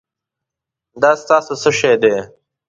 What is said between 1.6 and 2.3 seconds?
څه شی دی؟